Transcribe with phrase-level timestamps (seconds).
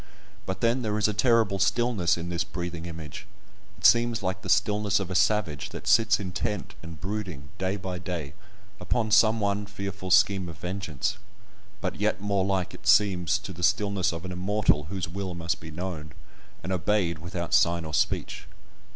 [0.47, 3.27] But then there is a terrible stillness in this breathing image;
[3.77, 7.99] it seems like the stillness of a savage that sits intent and brooding, day by
[7.99, 8.33] day,
[8.79, 11.19] upon some one fearful scheme of vengeance,
[11.81, 15.59] but yet more like it seems to the stillness of an Immortal, whose will must
[15.59, 16.13] be known,
[16.63, 18.47] and obeyed without sign or speech.